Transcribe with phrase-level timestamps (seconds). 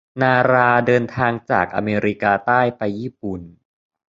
[0.21, 3.41] นาราเดินทางจากอเมริกาใต้ไปญี่ปุ่น